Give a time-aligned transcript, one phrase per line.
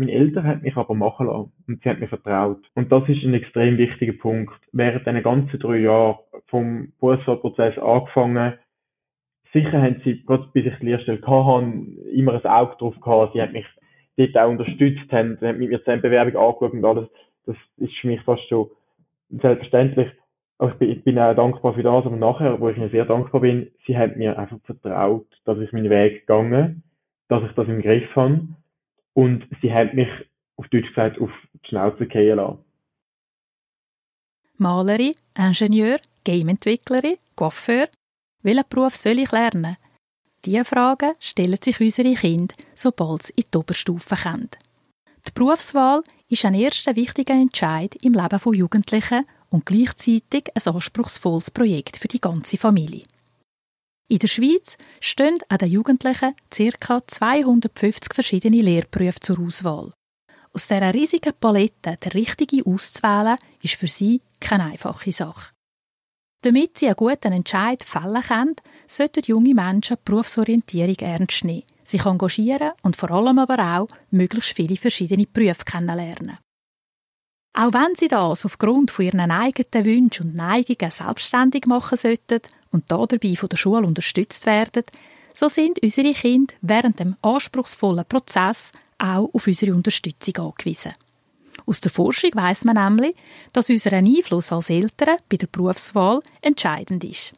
[0.00, 2.62] Meine Eltern haben mich aber machen lassen und sie haben mir vertraut.
[2.74, 4.58] Und das ist ein extrem wichtiger Punkt.
[4.72, 8.54] Während diesen ganzen drei Jahren vom Berufswahlprozess angefangen,
[9.52, 11.72] sicher haben sie, gerade bis ich die Lehrstelle hatte,
[12.14, 13.34] immer ein Auge drauf gehabt.
[13.34, 13.66] Sie haben mich
[14.16, 17.08] dort auch unterstützt, haben, haben mit mir zusammen Bewerbung angeschaut und alles.
[17.44, 18.70] Das ist für mich fast schon
[19.28, 20.08] selbstverständlich.
[20.56, 22.06] Aber ich bin, ich bin auch dankbar für das.
[22.06, 25.72] Aber nachher, wo ich ihnen sehr dankbar bin, sie haben mir einfach vertraut, dass ich
[25.72, 26.84] meinen Weg gegangen,
[27.28, 28.48] dass ich das im Griff habe.
[29.14, 30.08] Und sie haben mich,
[30.56, 32.64] auf Deutsch gesagt, auf die Schnauze gehen lassen.
[34.56, 37.88] Malerin, Ingenieur, Gameentwicklerin, Coiffeur.
[38.42, 39.76] Welchen Beruf soll ich lernen?
[40.44, 44.50] Diese Fragen stellen sich unsere Kinder, sobald sie in die Oberstufe kommen.
[45.26, 51.50] Die Berufswahl ist ein erster wichtiger Entscheid im Leben von Jugendlichen und gleichzeitig ein anspruchsvolles
[51.50, 53.02] Projekt für die ganze Familie.
[54.10, 57.00] In der Schweiz stehen an den Jugendlichen ca.
[57.06, 59.92] 250 verschiedene Lehrberufe zur Auswahl.
[60.52, 65.52] Aus dieser riesigen Palette der richtige auszuwählen, ist für sie keine einfache Sache.
[66.42, 68.56] Damit sie einen guten Entscheid fällen können,
[68.88, 74.56] sollten junge Menschen die Berufsorientierung ernst nehmen, sich engagieren und vor allem aber auch möglichst
[74.56, 76.38] viele verschiedene Berufe kennenlernen.
[77.52, 82.40] Auch wenn sie das aufgrund von ihren eigenen Wünschen und Neigungen selbstständig machen sollten
[82.70, 84.84] und dabei von der Schule unterstützt werden,
[85.34, 90.92] so sind unsere Kinder während dem anspruchsvollen Prozess auch auf unsere Unterstützung angewiesen.
[91.66, 93.14] Aus der Forschung weiß man nämlich,
[93.52, 97.32] dass unser Einfluss als Eltern bei der Berufswahl entscheidend ist.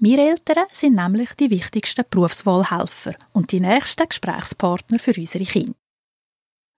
[0.00, 5.74] Wir Eltern sind nämlich die wichtigsten Berufswahlhelfer und die nächsten Gesprächspartner für unsere Kinder.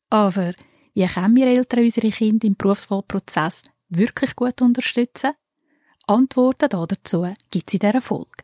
[0.09, 0.55] Aber
[0.95, 5.33] wie können wir Eltern unsere Kinder im Berufswahlprozess wirklich gut unterstützen?
[6.11, 7.22] Antworten dazu
[7.53, 8.42] gibt es in dieser Folge.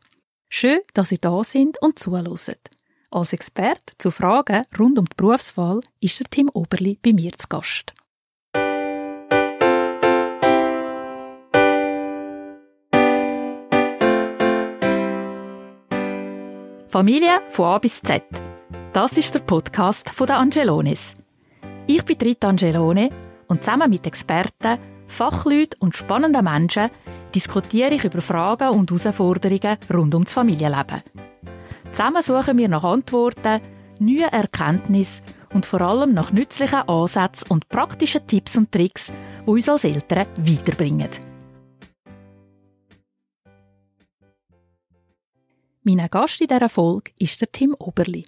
[0.49, 2.71] Schön, dass ihr da sind und zuhört.
[3.11, 7.49] Als Experte zu Fragen rund um die Berufswahl ist der Tim Oberli bei mir zu
[7.49, 7.93] Gast.
[16.89, 18.23] Familie von A bis Z.
[18.93, 21.15] Das ist der Podcast von der Angelonis.
[21.89, 23.11] Ich bin Rita Angelone
[23.49, 24.79] und zusammen mit Experten,
[25.09, 26.91] Fachleuten und spannenden Menschen
[27.35, 31.03] diskutiere ich über Fragen und Herausforderungen rund ums Familienleben.
[31.93, 33.61] Zusammen suchen wir nach Antworten,
[33.99, 39.11] neuen Erkenntnissen und vor allem nach nützlichen Ansätzen und praktischen Tipps und Tricks,
[39.47, 41.09] die uns als Eltern weiterbringen.
[45.83, 48.25] Mein Gast in dieser Folge ist der Tim Oberli.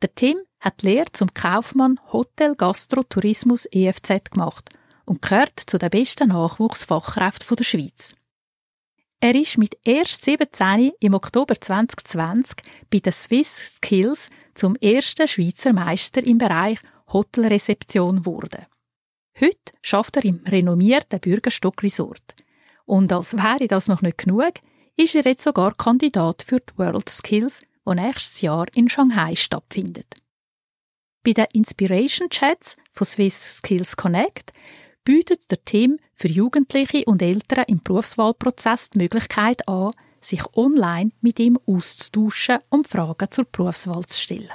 [0.00, 4.70] Der Tim hat die Lehre zum Kaufmann Hotel Gastro Tourismus EFZ gemacht
[5.10, 8.14] und gehört zu den besten Nachwuchsfachkräften der Schweiz.
[9.18, 12.58] Er ist mit erst 17 im Oktober 2020
[12.90, 16.78] bei den Swiss Skills zum ersten Schweizer Meister im Bereich
[17.12, 18.66] Hotelrezeption geworden.
[19.40, 22.22] Heute schafft er im renommierten Bürgerstock Resort.
[22.84, 24.52] Und als wäre das noch nicht genug,
[24.94, 30.14] ist er jetzt sogar Kandidat für die World Skills, die nächstes Jahr in Shanghai stattfindet.
[31.24, 34.52] Bei den Inspiration Chats von Swiss Skills Connect
[35.10, 39.90] bietet der Team für Jugendliche und Eltern im Berufswahlprozess die Möglichkeit an,
[40.20, 44.52] sich online mit ihm auszutauschen und Fragen zur Berufswahl zu stellen.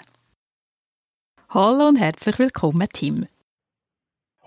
[1.50, 3.26] Hallo und herzlich willkommen, Tim.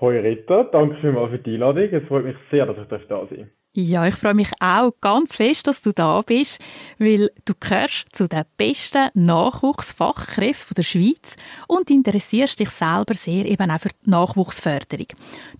[0.00, 1.90] Hoi Rita, danke vielmals für die Einladung.
[1.92, 3.57] Es freut mich sehr, dass ich da sein darf.
[3.74, 6.58] Ja, ich freue mich auch ganz fest, dass du da bist,
[6.98, 11.36] weil du gehörst zu den besten Nachwuchsfachkräften der Schweiz
[11.68, 15.06] und interessierst dich selber sehr eben auch für die Nachwuchsförderung.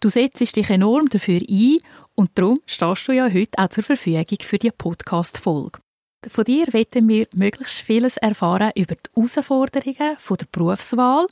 [0.00, 1.76] Du setzt dich enorm dafür ein
[2.14, 5.78] und darum stehst du ja heute auch zur Verfügung für die Podcast-Folge.
[6.26, 9.84] Von dir wollen wir möglichst vieles erfahren über die Herausforderungen
[10.28, 11.26] der Berufswahl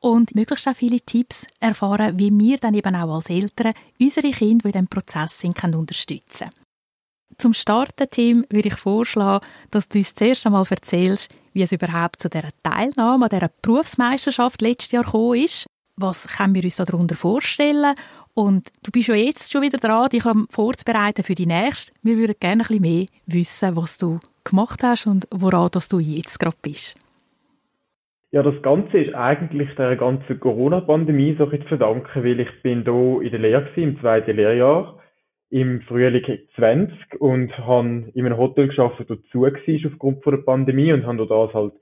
[0.00, 4.62] und möglichst auch viele Tipps erfahren, wie wir dann eben auch als Eltern unsere Kinder,
[4.62, 6.50] die in diesem Prozess sind, können unterstützen
[7.38, 12.20] Zum Starten, Tim, würde ich vorschlagen, dass du uns zuerst einmal erzählst, wie es überhaupt
[12.20, 15.66] zu dieser Teilnahme an dieser Berufsmeisterschaft letztes Jahr gekommen ist.
[15.96, 17.94] Was können wir uns darunter vorstellen?
[18.34, 21.92] Und du bist ja jetzt schon wieder dran, dich vorzubereiten für die nächste.
[22.02, 25.98] Wir würden gerne ein bisschen mehr wissen, was du gemacht hast und woran dass du
[25.98, 26.94] jetzt gerade bist.
[28.30, 33.22] Ja, das Ganze ist eigentlich der ganzen Corona-Pandemie so zu verdanken, weil ich bin hier
[33.22, 34.98] in der Lehre gewesen, im zweiten Lehrjahr
[35.50, 39.52] im Frühling 20 und habe in einem Hotel geschafft, das zu war
[39.86, 41.72] aufgrund der Pandemie und habe dort halt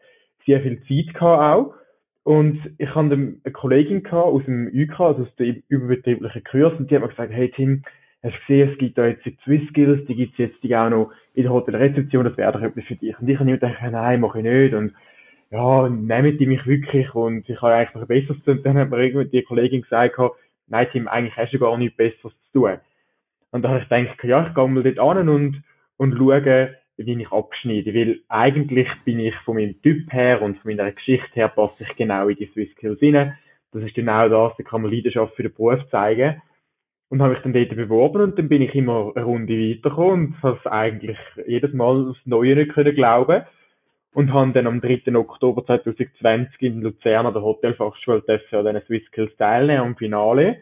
[0.47, 1.75] sehr viel Zeit gehabt auch.
[2.23, 6.95] Und ich hatte eine Kollegin aus dem UK, also aus dem überbetrieblichen Kurs, und die
[6.95, 7.83] hat mir gesagt, hey Tim,
[8.23, 10.91] hast du gesehen, es gibt da jetzt die Swiss Skills, die gibt es jetzt auch
[10.91, 13.19] noch in der Hotelrezeption, das wäre doch etwas für dich.
[13.19, 14.75] Und ich habe gedacht, nein, mache ich nicht.
[14.75, 14.95] Und
[15.51, 18.63] ja, nehmen die mich wirklich und ich habe eigentlich noch besseres zu tun.
[18.65, 20.17] Dann hat mir irgendwie die Kollegin gesagt,
[20.67, 22.79] nein Tim, eigentlich hast du gar nichts Besseres zu tun.
[23.53, 25.63] Und da habe ich gedacht, ja, ich gehe mal dort an und,
[25.97, 27.95] und schaue, wie ich abschneide.
[27.95, 31.97] Weil eigentlich bin ich von meinem Typ her und von meiner Geschichte her passe ich
[31.97, 33.39] genau in die Swiss Skills rein.
[33.73, 36.43] Das ist genau das, da kann man Leidenschaft für den Beruf zeigen.
[37.09, 40.43] Und habe mich dann dort beworben und dann bin ich immer eine Runde weitergekommen und
[40.43, 43.45] habe eigentlich jedes Mal das Neue nicht können glauben
[44.17, 45.15] und habe dann am 3.
[45.15, 50.57] Oktober 2020 in Luzern an der Hotelfachschule an den Swiss Skills teilnehmen am Finale.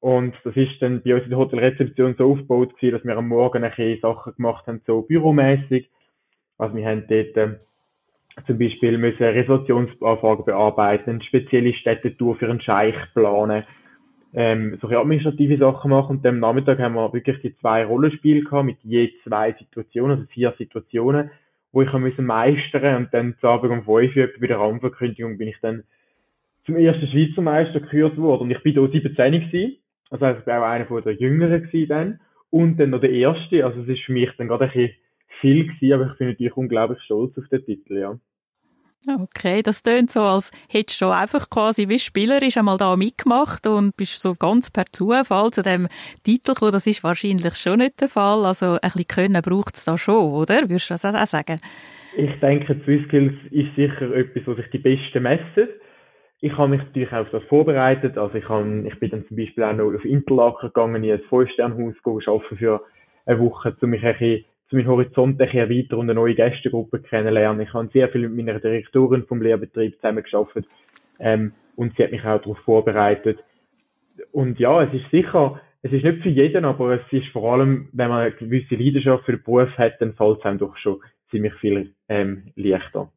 [0.00, 3.28] Und das ist dann bei uns in der Hotelrezeption so aufgebaut gewesen, dass wir am
[3.28, 5.88] Morgen ein bisschen Sachen gemacht haben, so büromäßig.
[6.58, 7.54] Also wir haben dort äh,
[8.46, 13.64] zum Beispiel müssen Reservationsanfragen bearbeiten, eine spezielle Städtetour für einen Scheich planen,
[14.34, 16.18] ähm, solche administrative Sachen machen.
[16.18, 20.26] Und am Nachmittag haben wir wirklich die zwei Rollenspiele gehabt, mit je zwei Situationen, also
[20.26, 21.30] vier Situationen,
[21.76, 25.48] wo ich müssen meistern und dann zu Abend um fünf Uhr bei der Rahmenverkündigung bin
[25.48, 25.84] ich dann
[26.64, 28.44] zum ersten Schweizer Meister gekürt worden.
[28.44, 29.76] Und ich bin da 17 gewesen.
[30.08, 32.20] Also ich war auch einer der Jüngeren gewesen dann.
[32.48, 33.62] Und dann noch der Erste.
[33.62, 34.94] Also es ist für mich dann gerade ein bisschen
[35.42, 38.18] viel gewesen, aber ich bin natürlich unglaublich stolz auf den Titel, ja.
[39.08, 43.96] Okay, das tönt so, als hättest du einfach quasi wie spielerisch einmal da mitgemacht und
[43.96, 45.86] bist so ganz per Zufall zu dem
[46.24, 46.72] Titel gekommen.
[46.72, 48.44] Das ist wahrscheinlich schon nicht der Fall.
[48.44, 50.62] Also ein bisschen Können braucht es da schon, oder?
[50.62, 51.60] Würdest du das auch sagen?
[52.16, 55.68] Ich denke, Swissskills ist sicher etwas, was sich die Besten messen.
[56.40, 58.18] Ich habe mich natürlich auch auf das vorbereitet.
[58.18, 61.22] Also ich, habe, ich bin dann zum Beispiel auch noch auf Interlaken gegangen, in ein
[61.28, 62.82] Fünf-Sternhaus arbeiten für
[63.24, 67.00] eine Woche, um mich ein bisschen zu meinen Horizont ein erweitern und eine neue Gästegruppe
[67.00, 67.60] kennenlernen.
[67.60, 70.66] Ich habe sehr viel mit meiner Direktorin vom Lehrbetrieb zusammengearbeitet
[71.18, 73.38] ähm, und sie hat mich auch darauf vorbereitet.
[74.32, 77.88] Und ja, es ist sicher, es ist nicht für jeden, aber es ist vor allem,
[77.92, 81.00] wenn man eine gewisse Leidenschaft für den Beruf hat, dann fällt es einem doch schon
[81.30, 83.10] ziemlich viel ähm, leichter.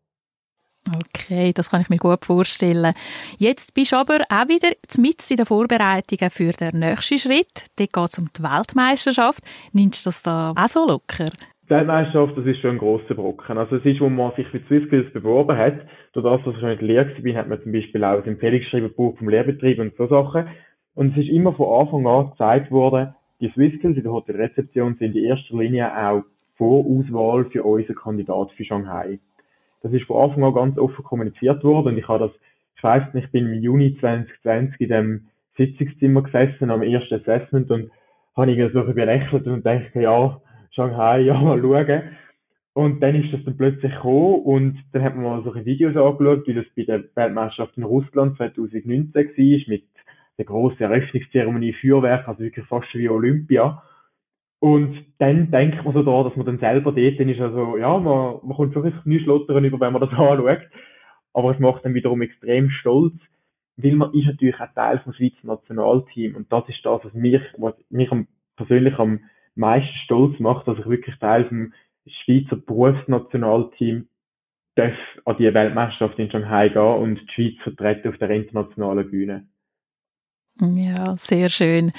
[0.88, 2.94] Okay, das kann ich mir gut vorstellen.
[3.38, 7.68] Jetzt bist du aber auch wieder mit in den Vorbereitungen für den nächsten Schritt.
[7.78, 9.44] Dort geht es um die Weltmeisterschaft.
[9.74, 11.30] Nimmst du das da auch so locker?
[11.66, 13.60] Die Weltmeisterschaft, das ist schon ein grosser Brocken.
[13.60, 15.76] Also es ist, wo man sich für Swissskills beworben hat,
[16.14, 18.28] durch das, dass ich schon in der Lehre war, hat man zum Beispiel auch ein
[18.28, 20.48] Empfehlungsschreiben vom Lehrbetrieb und so Sachen.
[20.96, 25.16] Und es ist immer von Anfang an gezeigt worden, die Swissskills in der Hotelrezeption sind
[25.16, 26.24] in erster Linie auch
[26.58, 29.20] Vorauswahl für unseren Kandidat für Shanghai.
[29.81, 32.38] Das ist von Anfang an ganz offen kommuniziert worden und ich habe das,
[32.76, 35.26] ich weiss nicht, ich bin im Juni 2020 in dem
[35.58, 37.92] Sitzungszimmer gesessen am ersten Assessment und
[38.36, 40.42] habe irgendwie so belächelt und dachte, ja,
[40.72, 42.02] Shanghai, ja, mal schauen.
[42.74, 46.48] Und dann ist das dann plötzlich gekommen und dann hat man mal solche Videos angeschaut,
[46.48, 49.84] wie das bei der Weltmeisterschaft in Russland 2019 war, mit
[50.38, 53.84] der grossen Eröffnungszeremonie Feuerwerk, also wirklich fast wie Olympia.
[54.59, 57.97] Und dann denkt man so da, dass man dann selber dort dann ist, also, ja,
[57.97, 60.67] man, man kommt schon ein bisschen schlottern über, wenn man das anschaut.
[61.33, 63.13] Aber es macht dann wiederum extrem stolz,
[63.77, 66.35] weil man ist natürlich auch Teil vom Schweizer Nationalteam.
[66.35, 68.09] Und das ist das, was mich, was mich
[68.57, 69.21] persönlich am
[69.56, 71.73] meisten stolz macht, dass ich wirklich Teil vom
[72.06, 74.07] Schweizer Berufsnationalteam
[74.75, 74.94] darf
[75.25, 79.47] an die Weltmeisterschaft in Shanghai gehen und die Schweiz vertreten auf der internationalen Bühne.
[80.61, 81.94] Ja, sehr schön.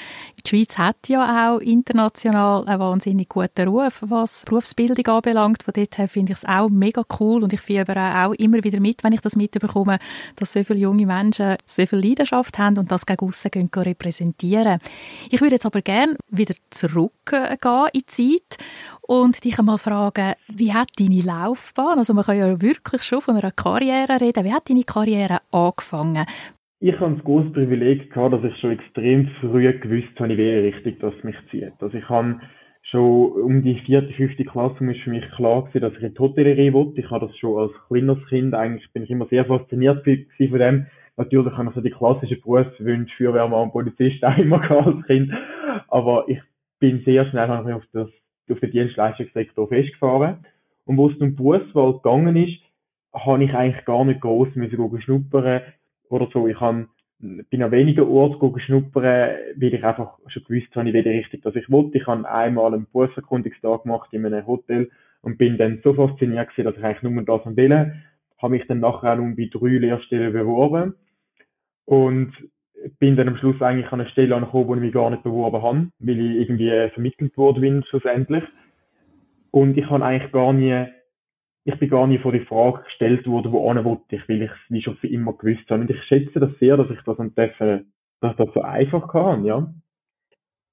[0.45, 5.63] Die Schweiz hat ja auch international einen wahnsinnig guten Ruf, was Berufsbildung anbelangt.
[5.63, 8.79] Von dort her finde ich es auch mega cool und ich fiebere auch immer wieder
[8.79, 9.97] mit, wenn ich das mitbekomme,
[10.35, 14.79] dass so viele junge Menschen so viel Leidenschaft haben und das gegen aussen gehen repräsentieren.
[15.31, 17.57] Ich würde jetzt aber gerne wieder zurückgehen
[17.93, 18.57] in die Zeit
[19.01, 23.37] und dich einmal fragen, wie hat deine Laufbahn, also man kann ja wirklich schon von
[23.37, 26.27] einer Karriere reden, wie hat deine Karriere angefangen?
[26.83, 30.75] Ich habe das große Privileg gehabt, dass ich schon extrem früh gewusst habe, in welche
[30.75, 31.73] Richtung das mich zieht.
[31.79, 32.39] Also ich habe
[32.81, 36.19] schon um die vierte, fünfte Klasse ist für mich klar gewesen, dass ich in die
[36.19, 36.99] Hotellerie wollte.
[36.99, 40.87] Ich habe das schon als kleines Kind, eigentlich bin ich immer sehr fasziniert von dem.
[41.17, 45.31] Natürlich habe ich so die klassischen Berufswünsche, Feuerwehrmann, Polizist auch immer als Kind.
[45.87, 46.41] Aber ich
[46.79, 48.09] bin sehr schnell auf, das,
[48.49, 50.47] auf den Dienstleistungssektor festgefahren.
[50.85, 52.59] Und wo es um Berufswahl gegangen ist,
[53.13, 55.61] habe ich eigentlich gar nicht groß müssen schnuppern
[56.11, 56.47] oder so.
[56.47, 56.87] Ich habe
[57.21, 61.55] bin an wenigen Orten schnuppern, weil ich einfach schon gewusst habe, in welche Richtung dass
[61.55, 61.99] ich wollte.
[61.99, 64.89] Ich habe einmal einen Berufserkundungstag gemacht in einem Hotel
[65.21, 67.93] und bin dann so fasziniert gewesen, dass ich eigentlich nur das will.
[68.39, 70.95] Habe mich dann nachher auch noch bei drei Lehrstellen beworben
[71.85, 72.33] und
[72.97, 75.61] bin dann am Schluss eigentlich an eine Stelle angekommen, wo ich mich gar nicht beworben
[75.61, 78.43] habe, weil ich irgendwie vermittelt worden bin schlussendlich.
[79.51, 80.87] Und ich habe eigentlich gar nie
[81.63, 84.51] ich bin gar nicht vor die Frage gestellt worden, wo ana wollte ich, weil ich
[84.51, 85.81] es wie schon für immer gewusst habe.
[85.81, 89.71] Und ich schätze das sehr, dass ich das dürfen, dass das so einfach kann, ja.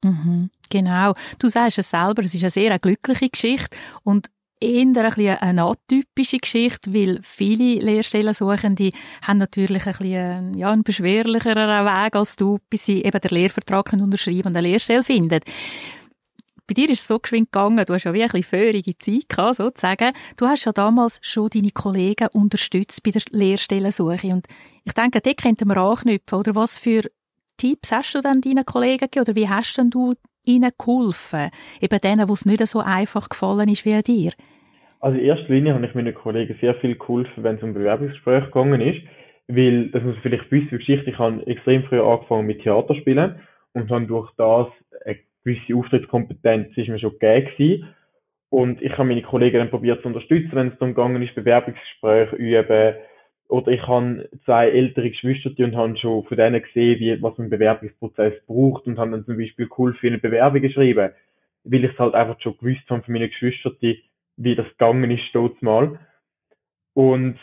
[0.02, 1.12] Mhm, genau.
[1.38, 4.30] Du sagst es selber, es ist eine sehr glückliche Geschichte und
[4.60, 8.90] eher ein bisschen eine atypische Geschichte, weil viele Lehrstellensuchende
[9.22, 13.92] haben natürlich ein bisschen, ja, einen beschwerlicheren Weg als du, bis sie eben den Lehrvertrag
[13.92, 15.40] unterschreiben und eine Lehrstelle finden.
[16.68, 19.30] Bei dir ist es so geschwind gegangen, du hast ja wie ein bisschen feurige Zeit
[19.30, 20.12] gehabt, sozusagen.
[20.36, 24.46] Du hast ja damals schon deine Kollegen unterstützt bei der Lehrstellensuche und
[24.84, 27.00] ich denke, dort könnten wir anknüpfen, oder was für
[27.56, 30.12] Tipps hast du dann deinen Kollegen gegeben oder wie hast denn du
[30.44, 31.48] ihnen geholfen?
[31.80, 34.32] Eben denen, wo es nicht so einfach gefallen ist wie dir?
[35.00, 38.46] Also in erster Linie habe ich meinen Kollegen sehr viel geholfen, wenn es um Bewerbungsgespräche
[38.46, 39.00] gegangen ist.
[39.46, 43.40] Weil, das muss man vielleicht wissen, für Geschichte, ich habe extrem früh angefangen mit Theaterspielen
[43.72, 44.66] und habe durch das
[45.06, 47.94] eine gewisse Auftrittskompetenz ist mir schon gegeben gewesen.
[48.50, 52.36] Und ich habe meine Kollegen dann probiert zu unterstützen, wenn es darum gegangen ist, Bewerbungsgespräche
[52.36, 52.94] üben,
[53.48, 57.48] oder ich habe zwei ältere Geschwister und habe schon von denen gesehen, wie, was ein
[57.48, 61.12] Bewerbungsprozess braucht und habe dann zum Beispiel cool für eine Bewerbung geschrieben,
[61.64, 65.24] weil ich es halt einfach schon gewusst habe von meinen Geschwistern, wie das gegangen ist
[65.32, 65.98] dort mal.
[66.92, 67.38] Und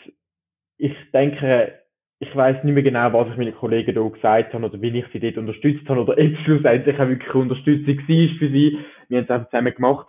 [0.78, 1.80] ich denke,
[2.18, 5.06] ich weiß nicht mehr genau, was ich meinen Kollegen da gesagt habe oder wie ich
[5.12, 8.78] sie dort unterstützt habe oder ob es schlussendlich auch wirklich Unterstützung war für sie.
[9.08, 10.06] Wir haben es einfach zusammen gemacht.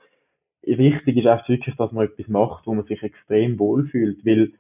[0.64, 4.54] Wichtig ist einfach wirklich, dass man etwas macht, wo man sich extrem wohlfühlt, weil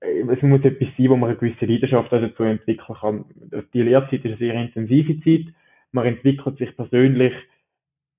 [0.00, 3.24] äh, es muss etwas sein, wo man eine gewisse Leidenschaft dazu entwickeln kann.
[3.72, 5.54] Die Lehrzeit ist eine sehr intensive Zeit.
[5.92, 7.34] Man entwickelt sich persönlich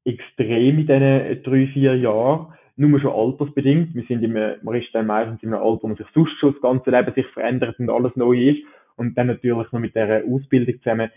[0.06, 2.54] extrem in diesen drei, vier Jahren.
[2.76, 3.94] Nur schon altersbedingt.
[3.94, 6.54] Wir sind immer, man ist dann meistens in einem Alter, wo man sich sonst schon
[6.54, 8.64] das ganze Leben sich verändert und alles neu ist.
[8.96, 11.12] Und dann natürlich noch mit dieser Ausbildung zusammen.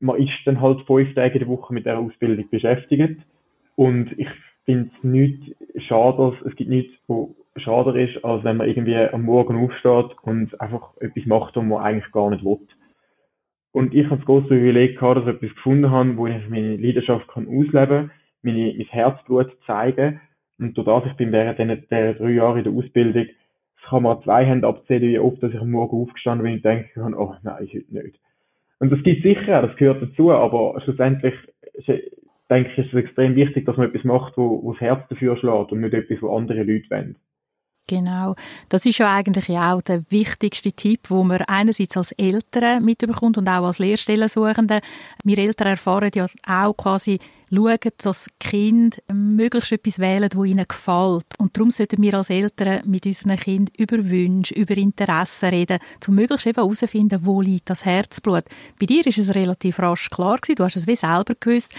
[0.00, 3.20] Man ist dann halt fünf Tage in der Woche mit dieser Ausbildung beschäftigt.
[3.76, 4.28] Und ich
[4.64, 5.56] finde es nicht
[5.88, 10.58] schade, es gibt nichts, wo schade ist, als wenn man irgendwie am Morgen aufsteht und
[10.60, 12.58] einfach etwas macht, was man eigentlich gar nicht will.
[13.72, 16.76] Und ich habe das große Privileg gehabt, dass ich etwas gefunden habe, wo ich meine
[16.76, 18.10] Leidenschaft kann ausleben kann,
[18.42, 20.20] mein Herzblut zeigen.
[20.58, 24.02] Und durch das, ich bin während dieser, dieser drei Jahre in der Ausbildung, das kann
[24.02, 26.88] man an zwei Hände abzählen, wie oft, dass ich am Morgen aufgestanden bin und denke,
[26.96, 28.20] oh nein, heute nicht.
[28.78, 31.34] Und das gibt sicher, das gehört dazu, aber schlussendlich
[32.50, 35.36] denke ich, ist es extrem wichtig, dass man etwas macht, wo, wo das Herz dafür
[35.36, 37.16] schlägt und nicht etwas, wo andere Leute wollen.
[37.88, 38.36] Genau.
[38.68, 43.48] Das ist ja eigentlich auch der wichtigste Tipp, wo man einerseits als Eltern mitbekommt und
[43.48, 44.80] auch als Lehrstellensuchende.
[45.24, 47.18] Wir Eltern erfahren ja auch quasi,
[47.52, 51.26] schauen, dass Kind möglichst etwas wählen, das ihnen gefällt.
[51.38, 56.14] Und darum sollten wir als Eltern mit unseren Kindern über Wünsche, über Interessen reden, um
[56.14, 58.44] möglichst eben herauszufinden, wo liegt das Herzblut.
[58.78, 61.74] Bei dir ist es relativ rasch klar gewesen, du hast es wie selber gewusst.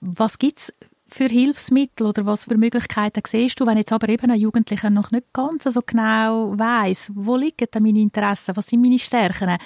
[0.00, 0.72] Was gibt's
[1.12, 5.10] für Hilfsmittel oder was für Möglichkeiten siehst du, wenn jetzt aber eben ein Jugendlicher noch
[5.10, 9.56] nicht ganz so genau weiß, wo liegen denn meine Interessen, was sind meine Stärken,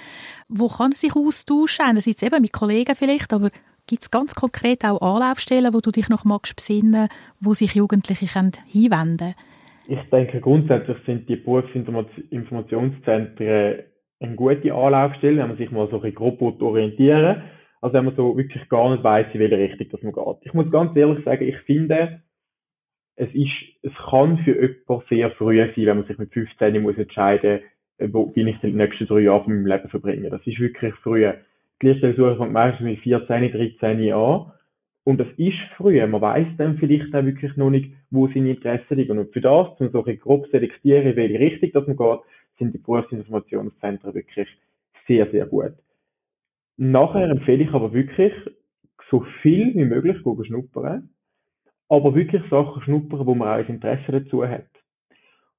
[0.48, 3.50] wo kann er sich austauschen, einerseits eben mit Kollegen vielleicht, aber
[3.86, 7.08] gibt es ganz konkret auch Anlaufstellen, wo du dich noch magst besinnen,
[7.40, 9.34] wo sich Jugendliche können hinwenden
[9.86, 13.84] Ich denke, grundsätzlich sind die Berufsinformationszentren
[14.18, 17.42] eine gute Anlaufstelle, wenn man sich mal so ein grob orientieren
[17.86, 20.36] als wenn man so wirklich gar nicht weiß, in welche Richtung das man geht.
[20.42, 22.20] Ich muss ganz ehrlich sagen, ich finde,
[23.14, 23.52] es ist,
[23.82, 27.60] es kann für jemanden sehr früh sein, wenn man sich mit 15 muss entscheiden,
[27.98, 30.30] äh, wo will ich die nächsten drei Jahre von meinem Leben verbringen.
[30.30, 31.30] Das ist wirklich früh.
[31.80, 34.52] Die Lehrstellensuche fängt meistens mit 14, 13 Jahren an.
[35.04, 36.04] Und das ist früh.
[36.04, 39.16] Man weiß dann vielleicht auch wirklich noch nicht, wo seine Interessen liegen.
[39.20, 42.20] Und für das, um so ein grob selektieren, in welche Richtung das man geht,
[42.58, 44.48] sind die Berufsinformationszentren wirklich
[45.06, 45.74] sehr, sehr gut.
[46.76, 48.32] Nachher empfehle ich aber wirklich,
[49.10, 51.10] so viel wie möglich zu schnuppern.
[51.88, 54.66] Aber wirklich Sachen schnuppern, wo man auch ein Interesse dazu hat.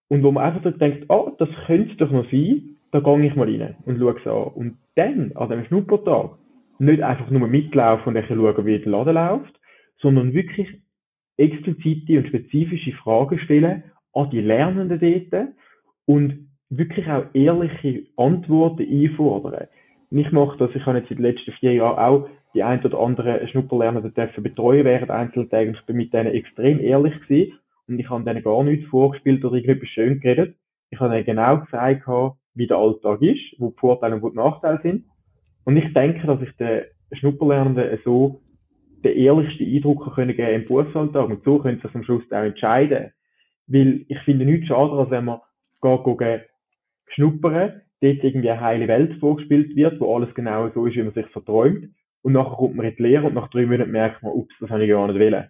[0.09, 3.35] Und wo man einfach denkt, ah, oh, das könnte doch noch sein, da gehe ich
[3.35, 4.53] mal rein und schaue es an.
[4.53, 6.37] Und dann, an dem Schnuppertag,
[6.79, 9.59] nicht einfach nur mitlaufen und schauen, wie der Laden läuft,
[9.99, 10.67] sondern wirklich
[11.37, 13.83] explizite und spezifische Fragen stellen
[14.13, 14.99] an die Lernenden
[15.31, 15.47] dort
[16.05, 19.67] und wirklich auch ehrliche Antworten einfordern
[20.09, 22.99] ich mache das, ich habe jetzt in den letzten vier Jahren auch die ein oder
[22.99, 25.75] andere Schnupperlernenden dürfen betreuen während Einzeltagen.
[25.75, 29.55] Ich bin mit denen extrem ehrlich gewesen und ich habe denen gar nichts vorgespielt oder
[29.55, 30.55] irgendetwas schön geredet.
[30.89, 32.07] Ich habe ihnen genau gesagt,
[32.55, 35.05] wie der Alltag ist, wo die Vorteile und wo die Nachteile sind.
[35.65, 38.41] Und ich denke, dass ich den Schnupperlernenden so
[39.03, 41.29] den ehrlichsten Eindruck können geben im Berufsalltag.
[41.29, 43.11] Und so können sie das am Schluss auch entscheiden.
[43.67, 45.41] Weil ich finde nichts schade, als wenn man
[45.81, 46.45] geht,
[47.09, 51.13] schnuppern, dort irgendwie eine heile Welt vorgespielt wird, wo alles genau so ist, wie man
[51.13, 51.89] sich verträumt.
[52.21, 54.69] Und nachher kommt man in die Lehre und nach drei Monaten merkt man, ups, das
[54.69, 55.45] habe ich gar nicht wollen.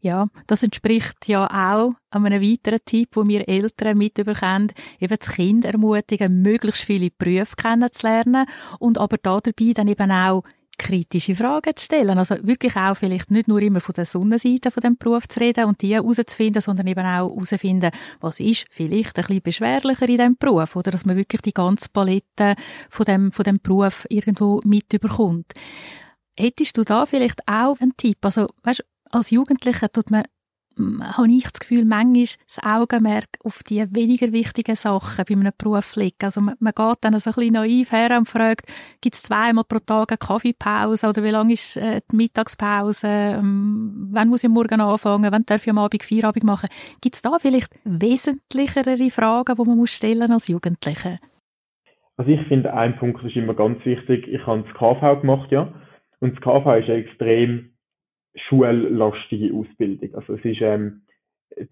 [0.00, 5.64] Ja, das entspricht ja auch einem weiteren Tipp, wo wir Eltern mitbekommen, eben das Kind
[5.64, 8.44] ermutigen, möglichst viele Berufe kennenzulernen
[8.78, 10.42] und aber da dabei dann eben auch
[10.78, 12.18] kritische Fragen zu stellen.
[12.18, 15.64] Also wirklich auch vielleicht nicht nur immer von der Sonnenseite von dem Beruf zu reden
[15.64, 17.90] und die herauszufinden, sondern eben auch herauszufinden,
[18.20, 21.88] was ist vielleicht ein bisschen beschwerlicher in diesem Beruf oder dass man wirklich die ganze
[21.90, 22.54] Palette
[22.90, 25.52] von dem, von dem Beruf irgendwo mit überkommt.
[26.36, 28.18] Hättest du da vielleicht auch einen Tipp?
[28.22, 30.24] Also, weißt, als Jugendlicher tut man
[30.78, 35.96] habe ich das Gefühl, manchmal das Augenmerk auf die weniger wichtigen Sachen bei einem Beruf
[35.96, 36.24] liegt.
[36.24, 38.66] Also man, man geht dann so ein bisschen naiv her und fragt,
[39.00, 44.08] gibt es zweimal pro Tag eine Kaffeepause oder wie lange ist äh, die Mittagspause, ähm,
[44.10, 46.68] wann muss ich morgen anfangen, wann darf ich am Abend Feierabend machen.
[47.00, 51.18] Gibt es da vielleicht wesentlichere Fragen, die man muss stellen als Jugendliche?
[52.16, 54.28] Also ich finde, ein Punkt ist immer ganz wichtig.
[54.28, 55.72] Ich habe das KV gemacht, ja.
[56.20, 57.73] Und das KV ist ja extrem
[58.34, 60.14] schullastige Ausbildung.
[60.14, 61.02] Also es ist, ähm,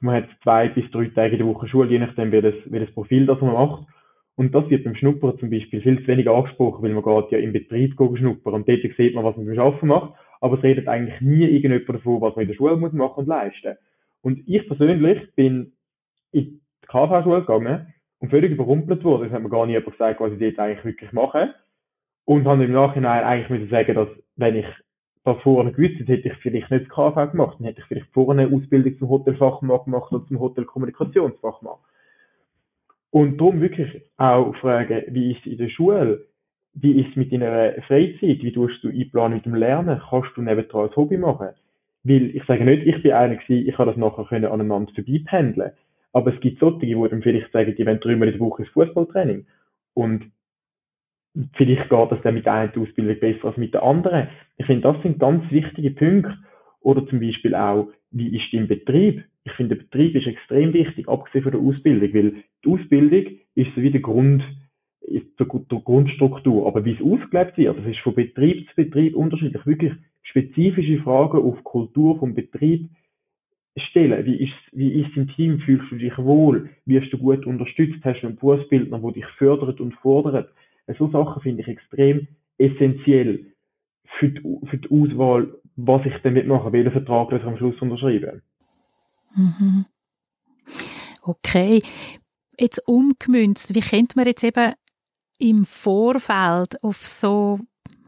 [0.01, 2.79] man hat zwei bis drei Tage in der Woche Schule, je nachdem, wie das, wie
[2.79, 3.87] das Profil das man macht.
[4.35, 7.39] Und das wird beim Schnuppern zum Beispiel viel zu wenig angesprochen, weil man geht ja
[7.39, 10.89] im Betrieb schnuppern und dort sieht man, was man beim Arbeiten macht, aber es redet
[10.89, 13.77] eigentlich nie irgendjemand davon, was man in der Schule muss machen und leisten.
[14.23, 15.73] Und ich persönlich bin
[16.31, 19.25] in die KV-Schule gegangen und völlig überrumpelt worden.
[19.25, 21.55] Das hat mir gar nie jemand gesagt, was ich jetzt eigentlich wirklich mache.
[22.25, 24.67] Und habe im Nachhinein eigentlich müssen sagen, dass wenn ich
[25.25, 28.45] davor gewusst hätte, hätte ich vielleicht nicht das KV gemacht, dann hätte ich vielleicht vorher
[28.45, 31.77] eine Ausbildung zum Hotelfachmann gemacht oder zum Hotelkommunikationsfachmann.
[33.11, 36.27] Und darum wirklich auch fragen, wie ist es in der Schule?
[36.75, 38.43] Wie ist es mit deiner Freizeit?
[38.43, 40.01] Wie tust du einplanen mit dem Lernen?
[40.09, 41.49] Kannst du nebenan ein Hobby machen?
[42.05, 45.73] Weil ich sage nicht, ich bin einer gewesen, ich habe das nachher können aneinander vorbeipendeln.
[46.15, 48.73] Aber es gibt solche, die dann vielleicht sagen, die wollen dreimal in der Woche ins
[48.73, 49.47] Fußballtraining.
[49.95, 50.31] Und
[51.55, 54.29] vielleicht geht das dann mit der einen Ausbildung besser als mit der anderen.
[54.59, 56.37] Ich finde, das sind ganz wichtige Punkte.
[56.81, 59.25] Oder zum Beispiel auch, wie ist dein Betrieb?
[59.45, 62.35] Ich finde, der Betrieb ist extrem wichtig, abgesehen von der Ausbildung, weil
[62.65, 64.43] die Ausbildung ist so wie der Grund,
[65.01, 66.67] ist die Grundstruktur.
[66.67, 69.65] Aber wie es ausgelebt wird, das ist von Betrieb zu Betrieb unterschiedlich.
[69.67, 72.89] Wirklich spezifische Fragen auf Kultur vom Betrieb
[73.77, 74.25] stellen.
[74.27, 75.61] Wie ist, wie ist im Team?
[75.61, 76.71] Fühlst du dich wohl?
[76.87, 78.05] Wirst du gut unterstützt?
[78.05, 80.53] Hast du einen Berufsbildner, der dich fördert und fordert?
[80.99, 83.53] So Sachen finde ich extrem essentiell
[84.19, 88.43] für die, für die Auswahl, was ich damit mache, welchen Vertrag ich am Schluss unterschreibe.
[89.35, 89.87] Mhm.
[91.23, 91.83] Okay.
[92.59, 94.75] Jetzt umgemünzt, wie könnte man jetzt eben
[95.39, 97.61] im Vorfeld auf so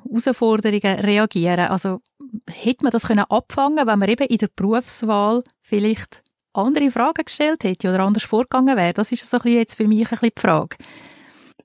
[0.05, 1.69] Herausforderungen reagieren?
[1.69, 2.01] Also
[2.49, 7.65] hätte man das können abfangen, wenn man eben in der Berufswahl vielleicht andere Fragen gestellt
[7.65, 8.93] hätte oder anders vorgegangen wäre?
[8.93, 10.77] Das ist so ein bisschen jetzt für mich ein bisschen die Frage.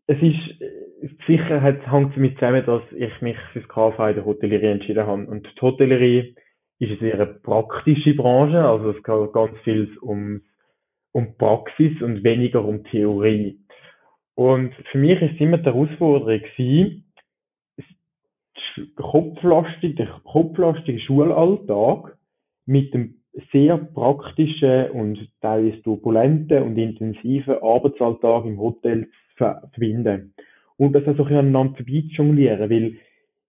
[0.09, 4.71] Es ist sicher hat, hängt damit zusammen, dass ich mich fürs KV in der Hotellerie
[4.71, 5.27] entschieden habe.
[5.27, 6.35] Und die Hotellerie
[6.79, 10.41] ist eine sehr praktische Branche, also es geht ganz viel um,
[11.11, 13.59] um Praxis und weniger um Theorie.
[14.33, 17.13] Und für mich ist immer die Herausforderung gewesen,
[18.95, 22.17] kopflastig, der kopflastige Schulalltag
[22.65, 30.33] mit dem sehr praktischen und teilweise turbulenten und intensiven Arbeitsalltag im Hotel zu verbinden
[30.77, 32.97] und das auch so ein bisschen jonglieren, weil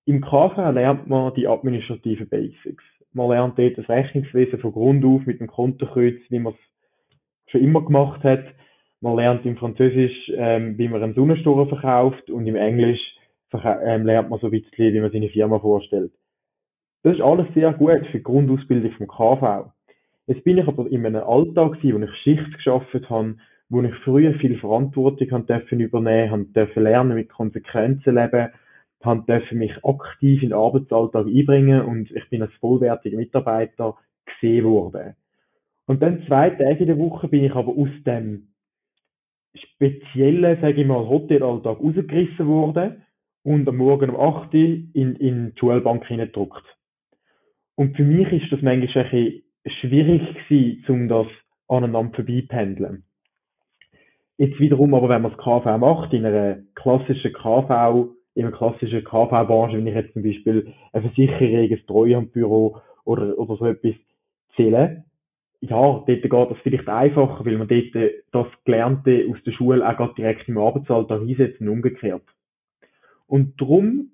[0.07, 2.83] im KV lernt man die administrativen Basics.
[3.13, 7.61] Man lernt dort das Rechnungswesen von Grund auf mit dem Kontokreuz, wie man es schon
[7.61, 8.45] immer gemacht hat.
[9.01, 13.01] Man lernt im Französisch, ähm, wie man einen Sonnensturm verkauft und im Englisch
[13.53, 16.13] ähm, lernt man so ein bisschen, wie man seine Firma vorstellt.
[17.03, 19.73] Das ist alles sehr gut für die Grundausbildung vom KV.
[20.27, 23.37] Jetzt bin ich aber in einem Alltag wo ich Schicht geschafft habe,
[23.71, 28.49] wo ich früher viel Verantwortung haben dürfen übernehmen, haben dürfen lernen, mit Konsequenzen leben,
[29.03, 34.65] haben dürfen mich aktiv in den Arbeitsalltag einbringen und ich bin als vollwertiger Mitarbeiter gesehen
[34.65, 35.15] worden.
[35.87, 38.49] Und dann zwei Tage in der Woche bin ich aber aus dem
[39.55, 43.03] speziellen, sage ich mal, Hotelalltag rausgerissen worden
[43.43, 46.65] und am Morgen um 8 Uhr in, in die Schulbank hineingedruckt.
[47.77, 49.43] Und für mich ist das manchmal ein bisschen
[49.81, 51.27] schwierig gewesen, um das
[51.69, 53.05] aneinander vorbeipendeln.
[54.41, 59.05] Jetzt wiederum aber, wenn man das KV macht, in einer klassischen KV, in einer klassischen
[59.05, 63.93] KV-Branche, wenn ich jetzt zum Beispiel eine Versicherung, ein Treuhandbüro oder, oder so etwas
[64.57, 65.05] zähle,
[65.61, 70.15] ja, dort geht das vielleicht einfacher, weil man dort das Gelernte aus der Schule auch
[70.15, 72.25] direkt im Arbeitsalltag einsetzen und umgekehrt.
[73.27, 74.13] Und darum,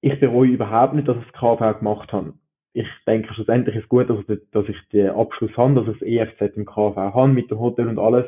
[0.00, 2.32] ich bereue überhaupt nicht, dass ich das KV gemacht habe.
[2.72, 6.56] Ich denke, schlussendlich ist es gut, dass ich den Abschluss habe, dass ich das EFZ
[6.56, 8.26] im KV habe, mit dem Hotel und alles.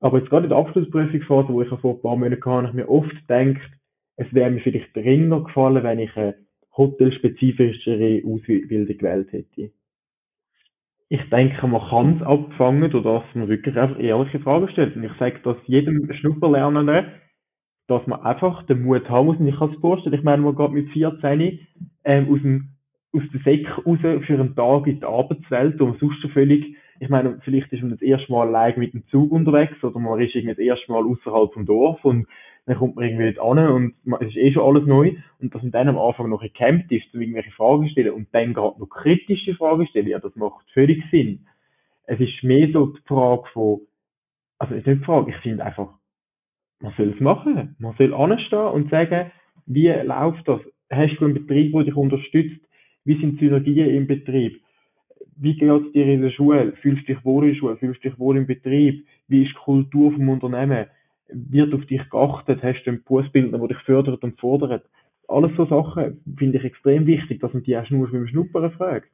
[0.00, 2.74] Aber jetzt gerade in der Abschlussprüfungsphase, wo ich vor ein paar Monaten hatte, habe ich
[2.74, 3.70] mir oft gedacht,
[4.16, 6.34] es wäre mir vielleicht dringender gefallen, wenn ich eine
[6.76, 9.70] hotelspezifischere Ausbildung gewählt hätte.
[11.08, 14.96] Ich denke, man kann es abfangen, dadurch, dass man wirklich einfach ehrliche Fragen stellt.
[14.96, 17.06] Und ich sage das jedem Schnupperlernenden,
[17.86, 19.38] dass man einfach den Mut haben muss.
[19.38, 21.60] Und ich kann es vorstellen, ich meine, man geht mit 14
[22.04, 22.76] ähm, aus dem
[23.12, 27.08] aus der Säck raus für einen Tag in die Arbeitswelt, wo man sonst völlig, ich
[27.08, 30.34] meine, vielleicht ist man das erste Mal allein mit dem Zug unterwegs oder man ist
[30.34, 32.26] irgendwie das erste Mal außerhalb vom Dorf und
[32.66, 35.72] dann kommt man irgendwie an und es ist eh schon alles neu und dass man
[35.72, 39.54] dann am Anfang noch gecampt ist, um irgendwelche Fragen stellen und dann gerade noch kritische
[39.54, 41.46] Fragen stellen, ja, das macht völlig Sinn.
[42.04, 43.80] Es ist mehr so die Frage von,
[44.58, 45.90] also es ist nicht die Frage, ich finde einfach,
[46.80, 47.76] man soll es machen.
[47.78, 49.30] Man soll anstehen und sagen,
[49.66, 50.60] wie läuft das?
[50.90, 52.60] Hast du einen Betrieb, der dich unterstützt?
[53.04, 54.60] Wie sind Synergien im Betrieb?
[55.38, 56.72] Wie geht es dir in der Schule?
[56.80, 57.76] Fühlst du dich wohl in der Schule?
[57.76, 59.06] Fühlst du dich wohl im Betrieb?
[59.28, 60.86] Wie ist die Kultur vom Unternehmen?
[61.28, 62.62] Wird auf dich geachtet?
[62.62, 64.84] Hast du einen Berufsbildner, der dich fördert und fordert?
[65.28, 69.10] Alles so Sachen finde ich extrem wichtig, dass man die auch nur beim Schnuppern fragt.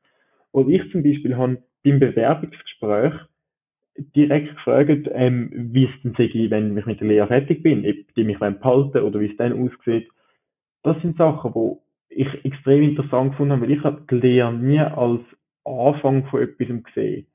[0.53, 3.15] Und ich zum Beispiel habe beim Bewerbungsgespräch
[4.15, 8.15] direkt gefragt, ähm, wie es denn sei, wenn ich mit der Lehre fertig bin, ob
[8.15, 10.09] die mich behalten oder wie es dann aussieht.
[10.83, 14.81] Das sind Sachen, die ich extrem interessant gefunden habe, weil ich habe die Lehre nie
[14.81, 15.23] als
[15.65, 17.27] Anfang von etwas gesehen.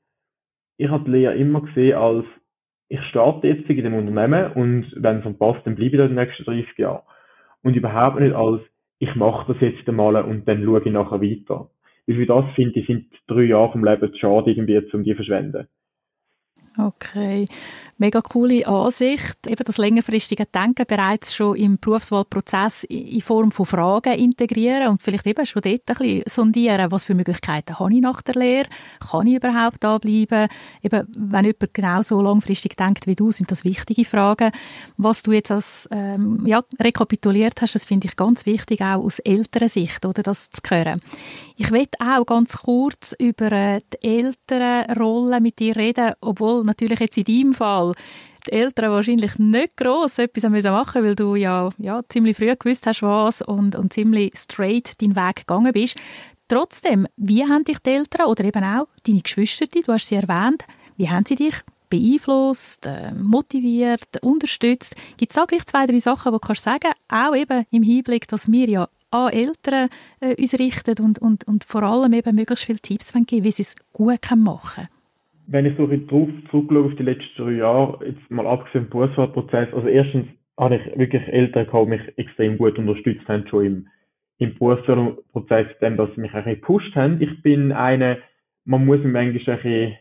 [0.76, 2.24] Ich habe die Lehre immer gesehen als,
[2.88, 6.08] ich starte jetzt in dem Unternehmen und wenn es dann passt, dann bleibe ich da
[6.08, 7.02] die nächsten 30 Jahre.
[7.62, 8.62] Und überhaupt nicht als,
[8.98, 11.70] ich mache das jetzt einmal und dann schaue ich nachher weiter.
[12.06, 15.10] Weil für das finde ich, sind drei Jahre vom Leben zu schade irgendwie, um die
[15.10, 15.68] zu verschwenden.
[16.80, 17.44] Okay,
[17.96, 19.48] mega coole Ansicht.
[19.48, 25.26] Eben das längerfristige Denken bereits schon im Berufswahlprozess in Form von Fragen integrieren und vielleicht
[25.26, 28.68] eben schon dort ein bisschen sondieren, was für Möglichkeiten habe ich nach der Lehre?
[29.10, 30.46] Kann ich überhaupt da bleiben?
[30.80, 34.52] Eben, wenn jemand genau so langfristig denkt wie du, sind das wichtige Fragen.
[34.96, 39.18] Was du jetzt als ähm, ja, rekapituliert hast, das finde ich ganz wichtig, auch aus
[39.18, 41.00] älterer Sicht, oder das zu hören.
[41.60, 47.00] Ich möchte auch ganz kurz über äh, die älteren Rollen mit dir reden, obwohl natürlich
[47.00, 47.94] jetzt in deinem Fall
[48.46, 52.86] die Eltern wahrscheinlich nicht gross etwas machen müssen, weil du ja, ja ziemlich früh gewusst
[52.86, 55.96] hast, was und, und ziemlich straight deinen Weg gegangen bist.
[56.46, 60.62] Trotzdem, wie haben dich die Eltern oder eben auch deine Geschwister, du hast sie erwähnt,
[60.96, 61.56] wie haben sie dich
[61.90, 64.94] beeinflusst, äh, motiviert, unterstützt?
[65.16, 68.28] Gibt es da gleich zwei, drei Sachen, die du kannst sagen, auch eben im Hinblick,
[68.28, 69.88] dass wir ja an Eltern
[70.20, 73.62] äh, uns richten und, und, und vor allem eben möglichst viele Tipps geben wie sie
[73.62, 74.88] es gut machen können?
[75.46, 79.72] Wenn ich so drauf zurückschaue auf die letzten drei Jahre, jetzt mal abgesehen vom Berufswahlprozess,
[79.72, 80.26] also erstens
[80.58, 83.88] habe ich wirklich Eltern gehabt, die mich extrem gut unterstützt haben, schon im,
[84.38, 87.22] im Berufswahlprozess, dem, dass sie mich ein bisschen gepusht haben.
[87.22, 88.18] Ich bin eine,
[88.64, 89.96] man muss mir manchmal ein bisschen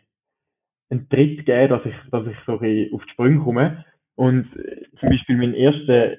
[0.90, 3.86] einen Tritt geben, dass ich, dass ich so ein bisschen auf die Sprünge komme.
[4.16, 4.48] Und
[5.00, 6.18] zum Beispiel mein erster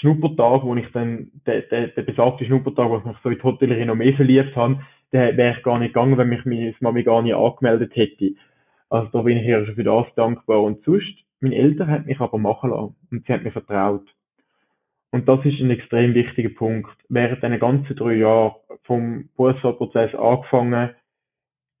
[0.00, 3.42] Schnuppertag, wo ich dann, der, der, der besagte Schnuppertag, wo ich mich so in die
[3.42, 4.80] Hotellerie noch mehr verliebt habe,
[5.12, 8.34] der wäre ich gar nicht gegangen, wenn mich meine Mami gar nicht angemeldet hätte.
[8.90, 10.62] Also da bin ich ihr schon für das dankbar.
[10.62, 14.06] Und sonst, meine Eltern haben mich aber machen lassen und sie haben mir vertraut.
[15.10, 16.96] Und das ist ein extrem wichtiger Punkt.
[17.08, 20.90] Während diesen ganzen drei Jahren vom Berufswahlprozess angefangen,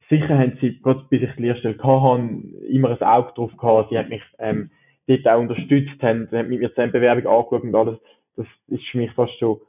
[0.08, 2.30] sicher haben sie, gerade bis ich die Lehrstelle hatte,
[2.68, 3.90] immer ein Auge drauf gehabt.
[3.90, 4.70] Sie haben mich ähm,
[5.06, 7.98] dort auch unterstützt haben, haben mit mir zusammen Bewerbung angeschaut und alles.
[8.36, 9.60] Das ist für mich fast schon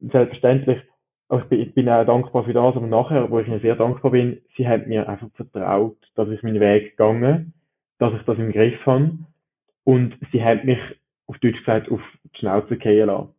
[0.00, 0.78] selbstverständlich.
[1.28, 2.76] Aber ich bin, ich bin auch dankbar für das.
[2.76, 6.42] Aber nachher, wo ich ihnen sehr dankbar bin, sie haben mir einfach vertraut, dass ich
[6.42, 7.52] meinen Weg gegangen,
[7.98, 9.18] dass ich das im Griff habe.
[9.84, 10.78] Und sie haben mich,
[11.26, 12.00] auf Deutsch gesagt, auf
[12.34, 13.34] die Schnauze gehen lassen.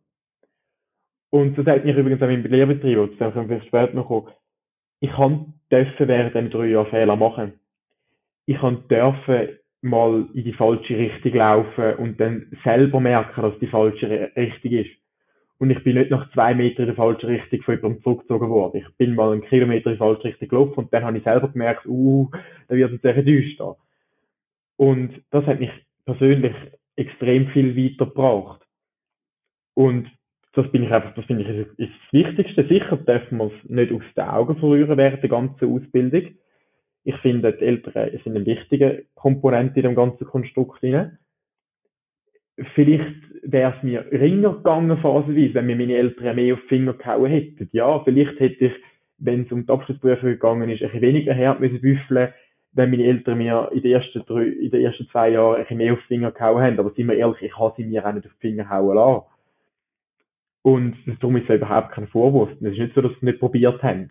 [1.30, 4.28] Und das hat mich übrigens auch mein Lehrbetrieb, und das können wir später noch kommen.
[5.00, 7.52] Ich kann dürfen während diesen drei Jahren Fehler machen.
[8.46, 13.66] Ich kann dürfen mal in die falsche Richtung laufen und dann selber merken, dass die
[13.66, 14.90] falsche Richtung ist.
[15.58, 18.84] Und ich bin nicht nach zwei Metern in der falschen Richtung von jemandem zurückgezogen worden.
[18.86, 21.48] Ich bin mal einen Kilometer in die falsche Richtung gelaufen und dann habe ich selber
[21.48, 22.30] gemerkt, uh,
[22.68, 23.76] da wird es sehr düster.
[24.76, 25.70] Und das hat mich
[26.04, 26.54] persönlich
[26.94, 28.62] extrem viel weitergebracht.
[29.74, 30.08] Und
[30.52, 32.66] das bin ich einfach, das finde ich ist das Wichtigste.
[32.66, 36.34] Sicher dürfen wir es nicht aus den Augen verlieren während der ganzen Ausbildung.
[37.08, 41.16] Ich finde, die Eltern sind eine wichtige Komponente in dem ganzen Konstrukt hinein.
[42.74, 46.92] Vielleicht wäre es mir ringer gegangen, phasenweise, wenn mir meine Eltern mehr auf die Finger
[46.92, 47.70] gehauen hätten.
[47.72, 48.72] Ja, vielleicht hätte ich,
[49.16, 52.34] wenn es um die Abschlussprüfung gegangen ist, ein bisschen weniger hart müssen büffeln,
[52.72, 55.94] wenn meine Eltern mir in den ersten drei, in den ersten zwei Jahren ein mehr
[55.94, 56.78] auf die Finger gehauen haben.
[56.78, 59.24] Aber sind wir ehrlich, ich habe sie mir auch nicht auf die Finger hauen lassen.
[60.60, 62.50] Und darum ist es überhaupt kein Vorwurf.
[62.50, 64.10] Es ist nicht so, dass sie es nicht probiert haben.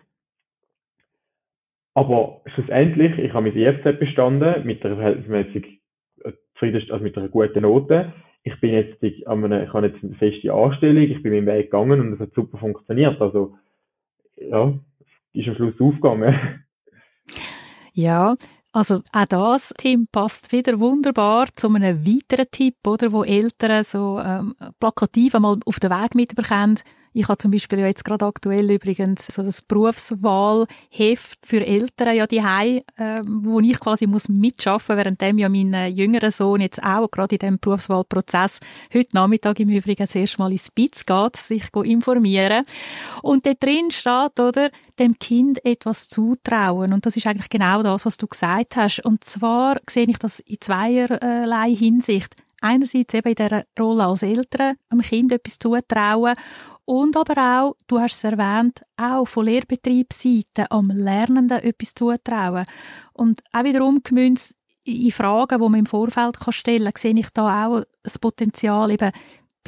[1.98, 5.80] Aber schlussendlich, ich habe mein IFZ bestanden, mit einer verhältnismäßig
[6.22, 8.12] äh, also mit einer guten Note.
[8.44, 11.72] Ich bin jetzt, ich, eine, ich habe jetzt eine feste Anstellung, ich bin meinen Weg
[11.72, 13.20] gegangen und es hat super funktioniert.
[13.20, 13.56] Also,
[14.36, 14.78] ja,
[15.32, 16.34] ist am Schluss aufgegangen.
[17.94, 18.36] Ja,
[18.72, 24.20] Also auch das, Tim, passt wieder wunderbar zu einem weiteren Tipp, oder, wo Eltern so
[24.24, 26.78] ähm, plakativ einmal auf den Weg mitbekommen.
[27.12, 32.38] Ich habe zum Beispiel jetzt gerade aktuell übrigens so das Berufswahlheft für Eltern ja die
[32.38, 37.36] äh, wo ich quasi muss mitschaffen, währenddem ja mein äh, jüngerer Sohn jetzt auch gerade
[37.36, 38.60] in dem Berufswahlprozess
[38.92, 42.64] heute Nachmittag im Übrigen das erste Mal ins Spitz geht, sich informieren.
[43.22, 46.92] Und da drin steht, oder, dem Kind etwas zutrauen.
[46.92, 49.04] Und das ist eigentlich genau das, was du gesagt hast.
[49.04, 52.34] Und zwar sehe ich das in zweierlei Hinsicht.
[52.60, 56.34] Einerseits eben in dieser Rolle als Eltern, dem Kind etwas zutrauen
[56.88, 62.64] und aber auch, du hast es erwähnt, auch von Lehrbetriebsseite am Lernenden etwas zutrauen.
[63.12, 67.66] Und auch wiederum gemünzt in Fragen, die man im Vorfeld stellen kann, sehe ich da
[67.66, 69.12] auch das Potenzial, eben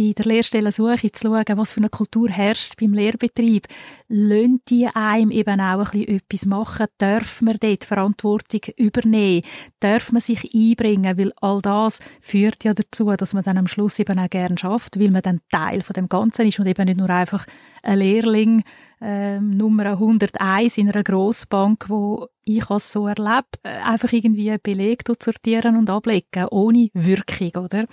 [0.01, 3.69] bei der Lehrstellensuche zu schauen, was für eine Kultur herrscht beim Lehrbetrieb.
[4.09, 6.87] Lassen die einem eben auch ein bisschen etwas machen?
[6.97, 9.43] Darf man dort Verantwortung übernehmen?
[9.79, 11.19] Darf man sich einbringen?
[11.19, 14.99] Weil all das führt ja dazu, dass man dann am Schluss eben auch gerne schafft,
[14.99, 17.45] weil man dann Teil von dem Ganzen ist und eben nicht nur einfach
[17.83, 18.65] ein Lehrling,
[19.01, 25.09] ähm, Nummer 101 in einer Grossbank, wo ich es so erlebt, äh, einfach irgendwie belegt
[25.09, 27.85] und sortieren und ablegen, ohne Wirkung, oder?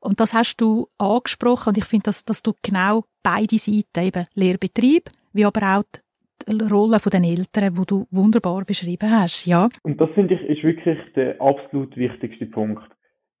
[0.00, 4.24] Und das hast du angesprochen und ich finde, dass, dass du genau beide Seiten, eben
[4.34, 5.84] Lehrbetrieb, wie aber auch
[6.46, 9.68] die Rolle der Eltern, wo du wunderbar beschrieben hast, ja.
[9.82, 12.88] Und das finde ich ist wirklich der absolut wichtigste Punkt.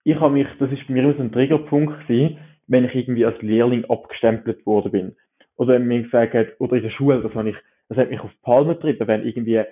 [0.04, 3.24] Ich habe mich, das ist bei mir immer so ein Triggerpunkt gewesen, wenn ich irgendwie
[3.24, 5.16] als Lehrling abgestempelt worden bin.
[5.58, 7.56] Oder wenn mir gesagt hat, oder in der Schule, das, ich,
[7.88, 9.62] das hat mich auf die Palme getrieben, wenn irgendwie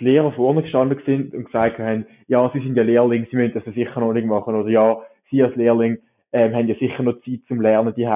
[0.00, 3.54] die Lehrer vorne gestanden sind und gesagt haben, ja, sie sind ja Lehrling, sie müssen
[3.54, 5.98] das sicher noch nicht machen, oder ja, sie als Lehrling
[6.32, 8.08] ähm, haben ja sicher noch Zeit zum Lernen die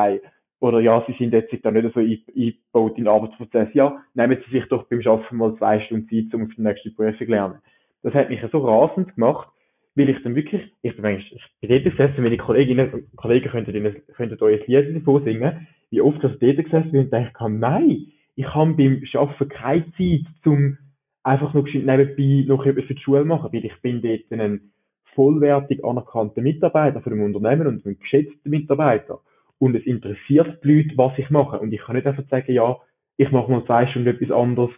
[0.60, 3.68] Oder ja, sie sind jetzt da nicht so eingebaut in den Arbeitsprozess.
[3.74, 6.90] Ja, nehmen Sie sich doch beim Schaffen mal zwei Stunden Zeit, um auf die nächste
[6.90, 7.58] Prüfung zu lernen.
[8.02, 9.48] Das hat mich so rasend gemacht,
[9.94, 13.50] weil ich dann wirklich, ich bin eigentlich, ich bin dort gesessen, meine Kolleginnen und Kollegen
[13.50, 17.48] könnten, könnten euch ein Lied davon singen, wie oft ich dort gesessen bin und dachte,
[17.50, 20.78] nein, ich habe beim Schaffen keine Zeit, um
[21.22, 24.72] einfach noch nebenbei noch etwas für die Schule zu machen, weil ich bin dort ein
[25.14, 29.20] vollwertig anerkannter Mitarbeiter von dem Unternehmen und ein geschätzter Mitarbeiter.
[29.58, 31.58] Und es interessiert die Leute, was ich mache.
[31.58, 32.76] Und ich kann nicht einfach sagen, ja,
[33.16, 34.70] ich mache mal zwei Stunden etwas anderes,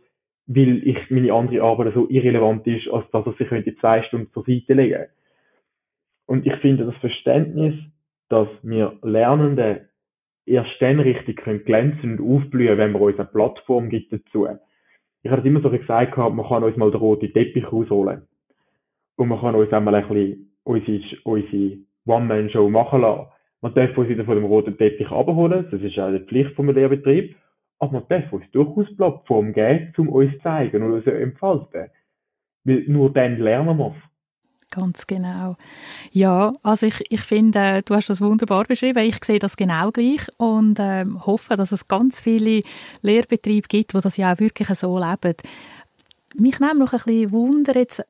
[0.47, 4.45] weil ich meine andere Arbeit so irrelevant ist, als dass ich könnte zwei Stunden zur
[4.45, 5.07] Seite legen.
[6.27, 7.75] Und ich finde das Verständnis,
[8.31, 9.90] dass wir Lernende
[10.47, 14.47] erst dann richtig können glänzen und aufblühen, wenn wir uns eine Plattform gibt dazu.
[15.23, 18.27] Ich habe immer so gesagt, man kann uns mal den roten Teppich rausholen.
[19.17, 23.29] Und man kann uns einmal ein bisschen unsere, unsere One-Man-Show machen lassen.
[23.61, 26.71] Man darf uns wieder von dem roten Teppich abholen, das ist auch die Pflicht vom
[26.71, 27.37] Lehrbetrieb.
[27.79, 31.91] Aber man darf uns durchaus Plattform geben, um uns zu zeigen und uns zu entfalten.
[32.65, 34.10] Weil nur dann lernen wir es.
[34.71, 35.57] Ganz genau.
[36.13, 39.05] Ja, also ich, ich finde, du hast das wunderbar beschrieben.
[39.05, 42.63] Ich sehe das genau gleich und ähm, hoffe, dass es ganz viele
[43.03, 45.35] Lehrbetriebe gibt, die das ja auch wirklich so leben.
[46.35, 48.03] Mich nimmt noch ein bisschen Wunder jetzt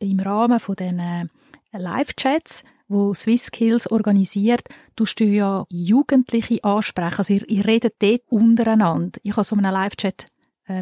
[0.00, 1.26] im Rahmen von den äh,
[1.72, 4.62] Live-Chats, wo SwissSkills organisiert,
[4.96, 7.18] tust du ja Jugendliche ansprechen.
[7.18, 9.20] Also ihr, ihr redet dort untereinander.
[9.22, 10.26] Ich habe so einen Live-Chat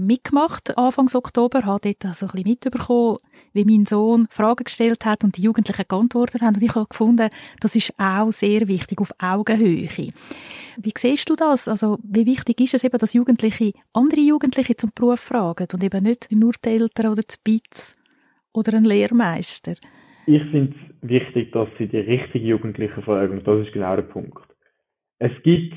[0.01, 3.17] mitgemacht, Anfang Oktober, habe dort also ein bisschen mitbekommen,
[3.53, 6.55] wie mein Sohn Fragen gestellt hat und die Jugendlichen geantwortet haben.
[6.55, 7.29] Und ich habe gefunden,
[7.61, 9.89] das ist auch sehr wichtig, auf Augenhöhe.
[9.89, 11.69] Wie siehst du das?
[11.69, 16.03] Also, wie wichtig ist es eben, dass Jugendliche andere Jugendliche zum Beruf fragen und eben
[16.03, 17.97] nicht nur die Eltern oder die Spitz?
[18.57, 19.75] oder ein Lehrmeister?
[20.27, 23.39] Ich finde es wichtig, dass sie die richtigen Jugendlichen fragen.
[23.39, 24.43] Und das ist genau der Punkt.
[25.19, 25.75] Es gibt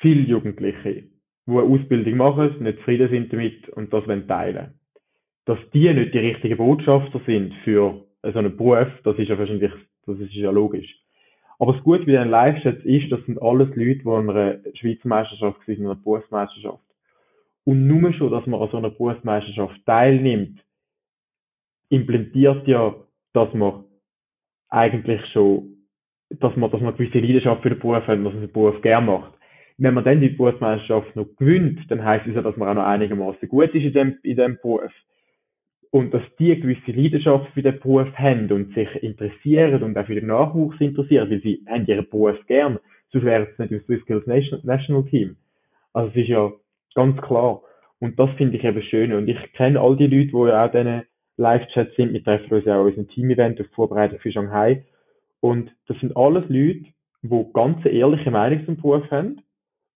[0.00, 1.04] viele Jugendliche,
[1.46, 4.74] die eine Ausbildung machen, nicht zufrieden sind damit und das wollen teilen.
[5.44, 9.72] Dass die nicht die richtigen Botschafter sind für so einen Beruf, das ist ja wahrscheinlich,
[10.06, 10.94] das ist ja logisch.
[11.58, 15.08] Aber das Gute bei diesen Live-Chats ist, das sind alles Leute, die an einer Schweizer
[15.08, 16.82] Meisterschaft sind, an einer Berufsmeisterschaft.
[17.64, 20.60] Und nur schon, dass man an so einer Berufsmeisterschaft teilnimmt,
[21.88, 22.94] implementiert ja,
[23.32, 23.84] dass man
[24.68, 25.86] eigentlich schon,
[26.30, 28.80] dass man, dass man gewisse Leidenschaft für den Beruf hat und dass man den Beruf
[28.82, 29.32] gerne macht.
[29.82, 32.86] Wenn man dann die Berufsmeisterschaft noch gewinnt, dann heißt es ja, dass man auch noch
[32.86, 34.92] einigermaßen gut ist in dem, in dem Beruf.
[35.90, 40.14] Und dass die gewisse Leidenschaft für den Beruf haben und sich interessieren und auch für
[40.14, 42.78] den Nachwuchs interessieren, weil sie haben ihren Beruf gern,
[43.10, 44.24] sonst wäre es nicht im Swiss Skills
[44.62, 45.34] National Team.
[45.92, 46.52] Also es ist ja
[46.94, 47.62] ganz klar.
[47.98, 49.12] Und das finde ich eben schön.
[49.12, 51.02] Und ich kenne all die Leute, die ja auch diesen
[51.38, 52.12] Live-Chats sind.
[52.12, 54.84] Wir treffen uns ja auch unserem Team-Event auf Vorbereitung für Shanghai.
[55.40, 56.84] Und das sind alles Leute,
[57.22, 59.40] die ganz ehrliche Meinung zum Beruf haben,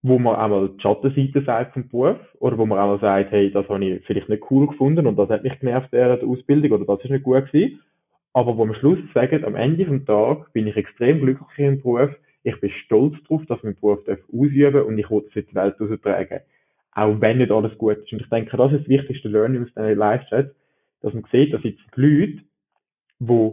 [0.06, 3.68] wo man einmal die Schattenseite sagt vom Beruf, oder wo man einmal sagt, hey, das
[3.68, 6.84] habe ich vielleicht nicht cool gefunden und das hat mich genervt während der Ausbildung, oder
[6.84, 7.80] das ist nicht gut gewesen.
[8.32, 12.10] aber wo am Schluss sagen, am Ende des Tages bin ich extrem glücklich im Beruf,
[12.44, 15.46] ich bin stolz darauf, dass ich meinen Beruf ausüben darf und ich will es in
[15.50, 16.40] die Welt austragen.
[16.92, 18.12] Auch wenn nicht alles gut ist.
[18.12, 20.54] Und ich denke, das ist das wichtigste Learning aus diesen Live-Chats,
[21.02, 22.42] dass man sieht, dass jetzt die Leute,
[23.18, 23.52] die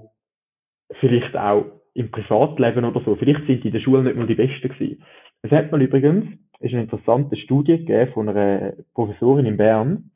[1.00, 4.36] vielleicht auch im Privatleben oder so, vielleicht sind die in der Schule nicht mal die
[4.36, 5.04] Besten gewesen.
[5.46, 6.26] Es hat mal übrigens,
[6.62, 10.12] ist eine interessante Studie gegeben von einer Professorin in Bern,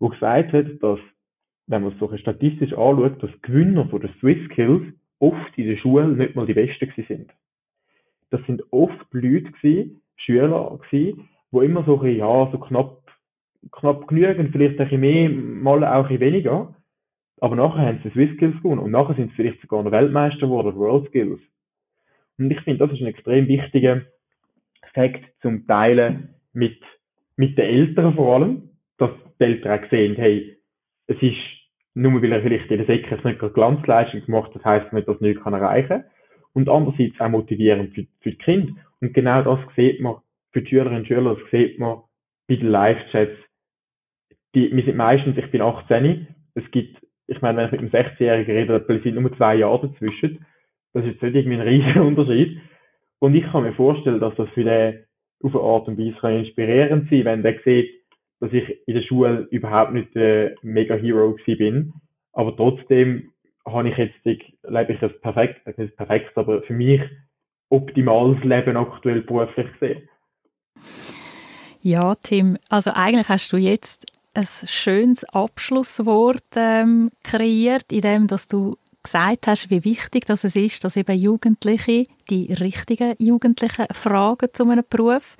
[0.00, 0.98] die gesagt hat, dass,
[1.66, 4.82] wenn man es so statistisch anschaut, dass Gewinner von den Swiss Skills
[5.18, 7.30] oft in der Schule nicht mal die Besten sind.
[8.30, 13.02] Das sind oft Leute gewesen, Schüler gewesen, die immer so ein bisschen, ja, so knapp,
[13.72, 16.74] knapp genügend, vielleicht ein bisschen mehr, mal auch ein bisschen weniger,
[17.38, 20.46] aber nachher haben sie Swiss Skills gewonnen und nachher sind sie vielleicht sogar noch Weltmeister
[20.46, 21.40] geworden, World Skills.
[22.38, 24.06] Und ich finde, das ist ein extrem wichtiger
[24.94, 26.80] Fakt zum Teilen mit,
[27.36, 30.56] mit den Eltern vor allem, dass die Eltern auch sehen, hey,
[31.06, 31.36] es ist,
[31.94, 35.20] nur weil er vielleicht in der Säcke nicht gerade Glanzleistung gemacht das heisst nicht, dass
[35.20, 36.04] er nichts erreichen kann.
[36.52, 38.72] Und andererseits auch motivierend für, für die Kinder.
[39.00, 40.16] Und genau das sieht man
[40.52, 42.02] für die Schülerinnen und Schüler, das sieht man
[42.48, 43.36] bei den Live-Chats.
[44.52, 47.00] Wir sind meistens, ich bin 18, es gibt
[47.30, 50.44] ich meine, wenn ich mit einem 16-Jährigen rede, dann sind nur zwei Jahre dazwischen.
[50.92, 52.60] Das ist jetzt nicht irgendwie ein riesiger Unterschied.
[53.20, 55.04] Und ich kann mir vorstellen, dass das für den
[55.42, 57.90] auf eine Art und Weise kann inspirierend sein, wenn der sieht,
[58.40, 61.92] dass ich in der Schule überhaupt nicht der Mega-Hero bin.
[62.32, 63.32] Aber trotzdem
[63.66, 67.00] habe ich jetzt, lebe ich das perfekt, nicht perfekt, aber für mich
[67.68, 70.08] optimales Leben aktuell beruflich gesehen.
[71.82, 78.46] Ja, Tim, also eigentlich hast du jetzt ein schönes Abschlusswort ähm, kreiert, in dem, dass
[78.46, 84.48] du gesagt hast, wie wichtig dass es ist, dass eben Jugendliche die richtigen Jugendlichen fragen
[84.52, 85.36] zu einem Beruf.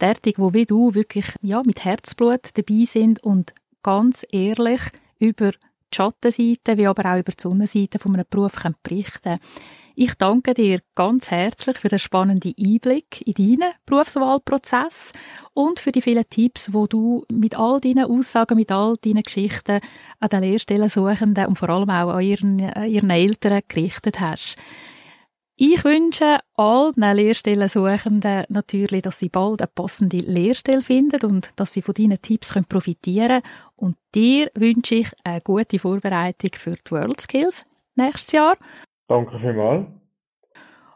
[0.00, 4.80] Derartig, wo wie du wirklich ja, mit Herzblut dabei sind und ganz ehrlich
[5.18, 9.38] über die Schattenseite, wie aber auch über die Sonnenseite von einem Beruf berichten können.
[9.96, 15.12] Ich danke dir ganz herzlich für den spannenden Einblick in deinen Berufswahlprozess
[15.52, 19.78] und für die vielen Tipps, wo du mit all deinen Aussagen, mit all deinen Geschichten
[20.18, 24.56] an den Lehrstellensuchenden und vor allem auch an ihren, ihren Eltern gerichtet hast.
[25.54, 31.82] Ich wünsche allen Lehrstellensuchenden natürlich, dass sie bald eine passende Lehrstelle finden und dass sie
[31.82, 33.42] von deinen Tipps profitieren können.
[33.76, 37.62] Und dir wünsche ich eine gute Vorbereitung für die World Skills
[37.94, 38.56] nächstes Jahr
[39.08, 39.86] Danke vielmals.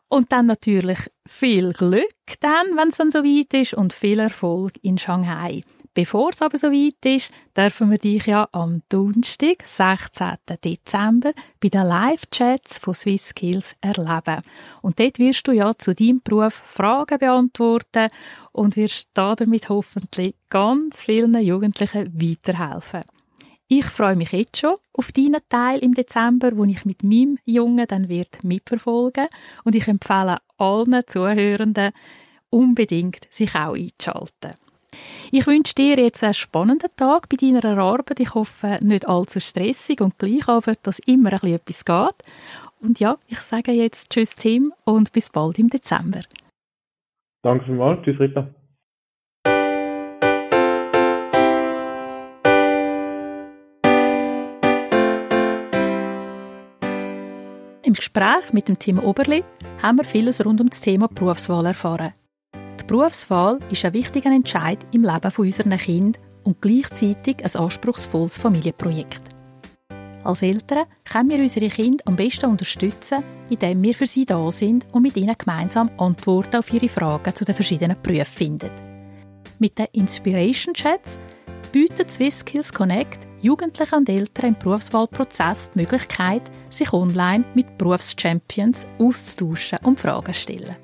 [0.08, 2.04] Und dann natürlich viel Glück
[2.40, 5.60] dann, wenn es dann soweit ist und viel Erfolg in Shanghai.
[5.98, 10.36] Bevor es aber soweit ist, dürfen wir dich ja am Donnerstag, 16.
[10.64, 14.40] Dezember, bei den Live-Chats von Swiss Skills erleben.
[14.80, 18.10] Und dort wirst du ja zu deinem Beruf Fragen beantworten
[18.52, 23.02] und wirst damit hoffentlich ganz vielen Jugendlichen weiterhelfen.
[23.70, 27.86] Ich freue mich jetzt schon auf deinen Teil im Dezember, wo ich mit meinem Jungen
[27.86, 29.26] dann wird mitverfolgen
[29.64, 31.90] und ich empfehle allen Zuhörenden
[32.48, 34.52] unbedingt sich auch einzuschalten.
[35.30, 38.20] Ich wünsche dir jetzt einen spannenden Tag bei deiner Arbeit.
[38.20, 42.32] Ich hoffe, nicht allzu stressig und gleich aber, dass immer ein bisschen etwas geht.
[42.80, 46.22] Und ja, ich sage jetzt Tschüss Tim und bis bald im Dezember.
[47.42, 48.02] Danke vielmals.
[48.02, 48.48] Tschüss Rita.
[57.88, 59.42] Im Gespräch mit dem Tim Oberli
[59.82, 62.12] haben wir vieles rund um das Thema Berufswahl erfahren.
[62.54, 69.22] Die Berufswahl ist ein wichtiger Entscheid im Leben unserer Kinder und gleichzeitig ein anspruchsvolles Familienprojekt.
[70.22, 74.84] Als Eltern können wir unsere Kinder am besten unterstützen, indem wir für sie da sind
[74.92, 78.70] und mit ihnen gemeinsam Antworten auf ihre Fragen zu den verschiedenen Berufen finden.
[79.58, 81.18] Mit den Inspiration Chats
[81.72, 89.78] bietet SwissSkills Connect Jugendlichen und Eltern im Berufswahlprozess die Möglichkeit, sich online mit Berufschampions auszutauschen
[89.84, 90.76] und Fragen stellen.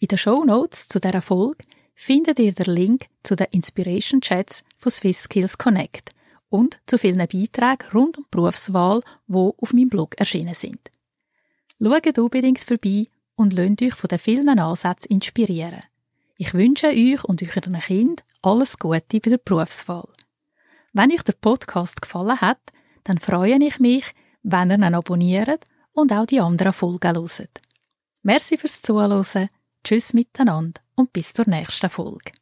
[0.00, 4.62] In den Show Notes zu dieser Folge findet ihr den Link zu den Inspiration Chats
[4.76, 6.10] von Swiss Skills Connect
[6.48, 10.80] und zu vielen Beiträgen rund um die Berufswahl, die auf meinem Blog erschienen sind.
[11.80, 15.80] Schaut unbedingt vorbei und lasst euch von den vielen Ansätzen inspirieren.
[16.36, 20.08] Ich wünsche euch und euren Kind alles Gute bei der Berufswahl.
[20.92, 22.60] Wenn euch der Podcast gefallen hat,
[23.08, 24.04] dann freue ich mich,
[24.42, 27.60] wenn ihr ihn abonniert und auch die anderen Folgen hört.
[28.22, 29.48] Merci fürs Zuhören,
[29.82, 32.32] tschüss miteinander und bis zur nächsten Folge.